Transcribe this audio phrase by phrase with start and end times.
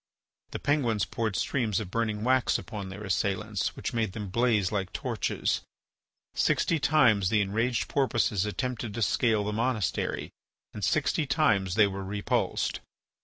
[0.49, 4.91] The Penguins poured streams of burning wax upon their assailants, which made them blaze like
[4.93, 5.61] torches.
[6.33, 10.31] Sixty times the enraged Porpoises attempted to scale the monastery
[10.73, 12.79] and sixty times they were repulsed.